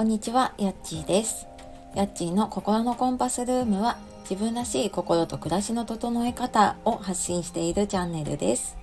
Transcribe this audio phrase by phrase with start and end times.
[0.00, 1.46] こんにちは、やっちーです。
[1.94, 8.78] やっちーの心のコンパスルームは自分らしい心と暮らしの整え方を発信しているチャンネルです。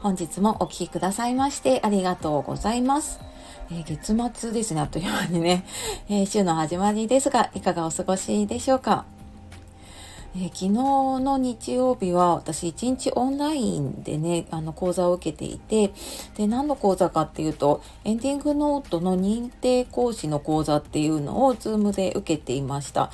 [0.00, 3.20] 本日もお聴きくださいましてありがとうございます。
[3.70, 5.64] えー、月末ですね、あっという間にね、
[6.10, 9.06] えー、週の始まりですが、いかがお過ごしでしょうか？
[10.36, 15.92] えー、昨日の日曜日は私一日オンラインでね、あの講座を受けていて、
[16.36, 23.10] で、何の講座かっていうと、エンディングノートの認定講師の講座っていうのを Zoom で受けていました。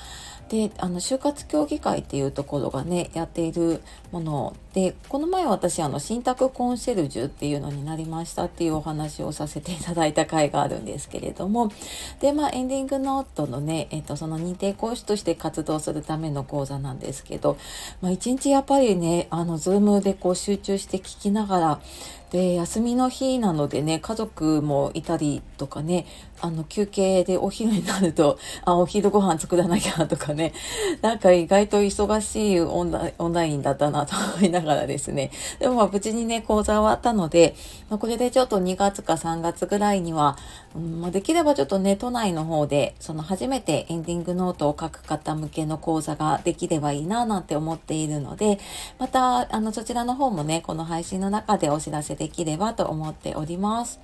[0.48, 3.82] であの終活協議会っていうところがねやっている
[4.12, 11.72] ものでこの前私あの信託コンシェルジュっていうのになりましたっていうお話をさせていただいた回があるんですけれども
[12.20, 17.56] でまあエンディングノートのね、えっと、その認定講師として活動するための講座なんですけど、
[18.00, 21.80] まあ、一日やっぱりねあの Zoom でこう集中して聞きながら
[22.36, 26.04] で休みの日なのでね家族もいたりとかね
[26.42, 30.52] あの休憩でお昼になると あお昼ご飯作らなきゃとかね
[31.00, 35.30] なんか意外と忙しいオンラインだったなと思いながらですね。
[35.60, 37.54] でもまあ無事にね講座終わったので、
[37.88, 40.36] ま、これでちょっと2月か3月ぐらいには、
[40.74, 48.58] うんま、できればちょっとね都内の方でその初めてエンディングノートを書く方向けの講座ができればいいななんて思っているので
[48.98, 54.00] またあのそちらの方もねこの配信の中でお知らせでできればと思っております。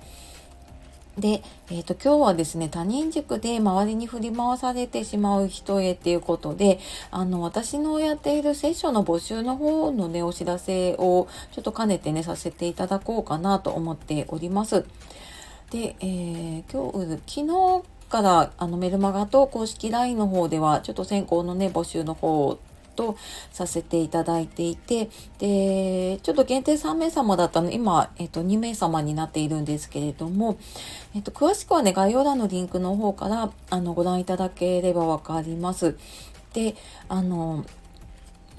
[1.17, 6.79] で、えっ、ー、と、今日はですね、他人軸で周りに振り回されてしまう人へっていうことで、
[7.11, 14.85] あの、私のやっているセッションの募集の方のね、お知らせをちょっと兼ねてね、させていただこうかなと思っております。
[15.69, 22.57] で、えー、今日、昨日からあのメルマガと公式 LINE の方では、ちょっと先行のね、募集の方
[22.95, 23.17] と
[23.51, 30.57] させていただいていて、で、ちょっと限定3名様だったの今、えっと、2名様になっているんですけれども、
[31.15, 35.97] えっと、詳しくはね、概要欄のリンクの方から、あの、ご覧いただければわかります。
[36.53, 36.75] で、
[37.09, 37.65] あの、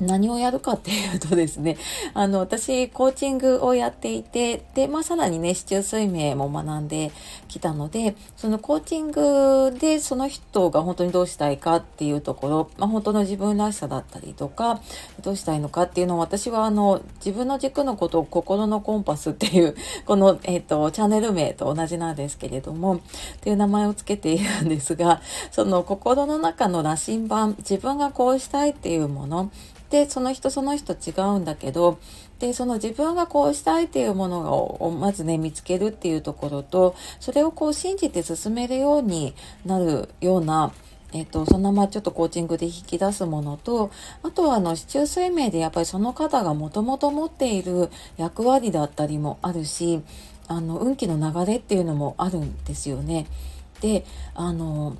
[0.01, 1.77] 何をやるかっていうとですね、
[2.15, 7.13] あの、私、コーチングをやっていて、で、まあ、さらにね、市中水明も学んで
[7.49, 14.81] きたので、そのコーチングでその人が本当にどうしたいかっていうところ、まあ、本当の自分らしさだったりとか、
[15.23, 19.77] どうしたいのかっていうのを私は、あの、自分の軸のことを心のコンパスっていう、
[20.07, 23.01] この、えっ、ー、と、チャンネル名と同じなんですけれども、っ
[23.41, 29.51] ていう名前をつけているんですが、その心の中の羅針盤、自分がこうしたいっていうもの、
[29.91, 31.99] でその人その人違うんだけど
[32.39, 39.35] でその自分がこうしたいっていうものをまずね見つけるっていうところとそれをこう信じて進めるように
[39.65, 40.73] なるような
[41.15, 43.93] えっと、そのままちょっとコーチングで引き出すものと、
[44.25, 50.03] あとはあの、市中水明でやっぱりその方がもともと持っている役割だったりもあるし、
[50.49, 53.27] あの、運気の流れっていうのもあるんですよね。
[53.81, 54.97] で、あの、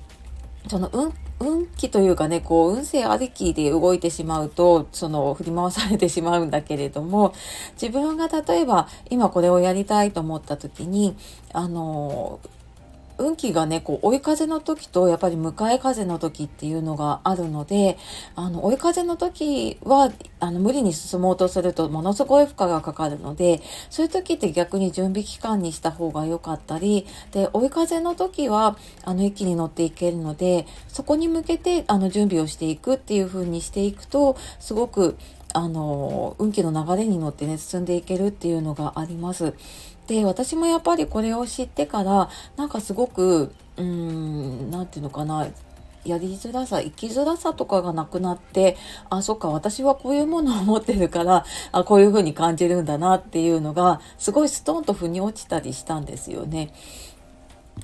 [0.69, 7.33] その運運気というかね、こう、運勢ありきで動いてしまうと、その、振り回されてしまうんだけれども、
[7.73, 11.17] 自分が例えば、今これをやりたいと思った時に、
[11.51, 12.39] あの、
[13.17, 17.97] 運気がね、こう、追い風の時と、やっぱり向かい風の時っていうのがあるので、
[18.35, 35.17] あの、追い風の時は、あの、無理に進もうとすると、ものすごい負荷がかかるので、そういう時って逆に準備期間にした方が良かったり、で、追い風の時は、あの、一気に乗っていけるので、そこに向けて、あの、準備をしていくっていう風にしていくと、すごく、
[35.53, 39.53] あの、運気の流れに乗ってね、進んでいけるっていうのがあります。
[40.07, 45.47] で、私もやっぱりこれを知ってから、なんかすごく、うーん、なんていうのかな、
[46.05, 48.77] やりづらさ、生きづらさとかがなくなって、
[49.09, 56.71] あ、そっか、私はこういうものを持ってるから、あ、こういうふうに感じるんだなっていうのが、すごいストーンと腑に落ちたりしたんですよね。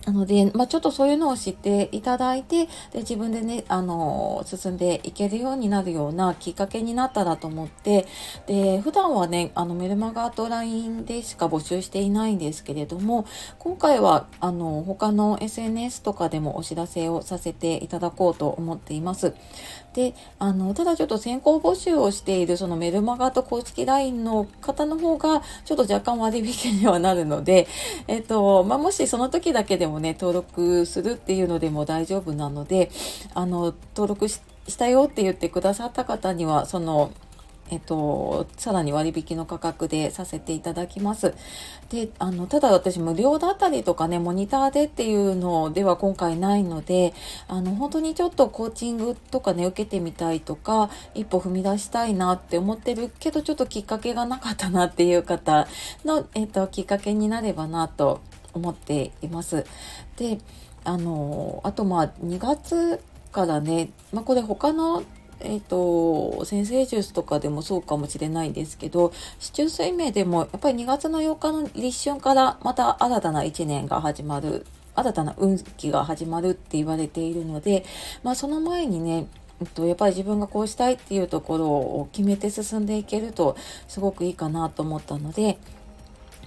[0.06, 8.08] なので、まあ、ちょっとそういうのを知っていただいて、で、自分でね、あの、進んでいけるようになるようなきっかけになったらと思って、
[8.48, 13.26] で、普段はね、あの、メルマガと LINE でしか募集していないんですけれども、
[13.60, 19.36] 今回は、あの、他の SNS とかでもお知らせをさせていただこうと思っています。
[19.94, 27.68] で、あの、ただちょっと先行募集をしているそのメルマガと公式 LINE の方の方が、ちょっと若干割引にはなるので、
[28.08, 32.90] えっと、まあ、もしその時だけでもね、登録するっていうのでも大丈夫なので、
[33.34, 34.40] あの、登録し
[34.78, 37.12] たよって言ってくださった方には、その、
[37.72, 41.34] えっと、さらに割引の価格でさせていただきます。
[41.90, 47.14] で、あの、ただ私無料だったりとかね、モニターでっていうのでは今回ないので、
[47.48, 55.68] あの、本当にちょっとコーチングとかね、受けてみたいとか、一歩踏み出したいなって思ってるけど、ちょっときっかけがなかったなっていう方
[56.04, 58.20] の、えっと、きっかけになればなと
[58.54, 59.66] 思っています。
[60.18, 60.40] で、
[60.84, 63.00] あのあとまあ2月
[63.32, 65.04] からね、まあ、これ他の
[65.44, 74.66] えーと、先生術とかでもそうかもしれないんですけど市中水明でもやっぱり2月の8日の立春からまた新たな1年が始まる
[74.96, 77.86] 新たな運気が始まるって言われているので、
[78.24, 79.28] まあ、その前にね
[79.62, 83.56] えっと、やっぱり自分がこうしたいっていうところを決めて進んでいけると
[83.88, 85.60] すごくいいかなと思ったので、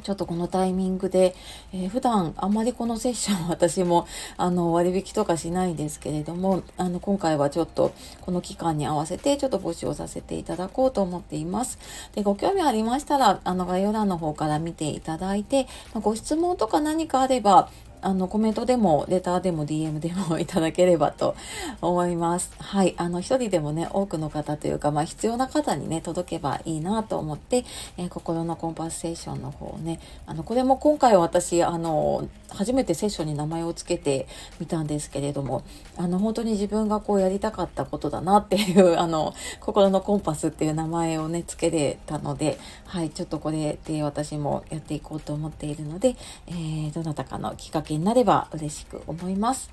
[0.04, 1.34] ちょっとこのタイミングで、
[1.72, 4.06] えー、普段あんまりこのセッション 私も
[4.36, 11.78] あの割引とかしないんですけれどもあの今回はちょっとこの期間に合わせてちょっと募集をさせていただこうと思っています。
[12.14, 17.70] でご興味ありましたらあの概要欄の方から見ていただいて、まご質問とか何かあれば
[18.04, 21.34] あの、コメントでも、レターでも、DM でもいただければと
[21.80, 22.52] 思います。
[22.58, 22.94] はい。
[22.98, 27.64] あの、一人でもね、多くの方というか、まあ、必要な方にね、届けばいいなと思って、
[27.96, 34.28] えー、心のコンパスセーションの方をね、あの、これも今回私、あの、初めてセッションに名前を付けて
[34.60, 35.64] みたんですけれども、
[35.96, 46.16] あの、本当に自分がこうやりたかったことだなっていう、あの、心のコンパスっていう名前をね、付けれたので、はい、ちょっとこれで私もやっていこうと思っているので、
[46.46, 49.70] えー、どなたかのきっかけけになれば嬉しく思います。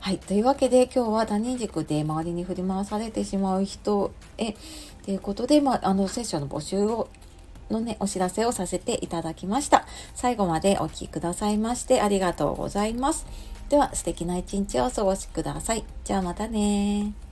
[0.00, 0.18] はい。
[0.18, 4.54] というわけで今日は他人軸で周りに振り回されてしまう人へ
[5.04, 7.08] ということで、まあ、あの、セッションの募集を
[7.70, 9.86] のね、お知らせをさせていただきました。
[10.14, 13.26] 最後までお聴きくださいましてありがとうございます。
[13.70, 15.84] では素敵な一日をお過ごしください。
[16.04, 17.23] じゃあまたね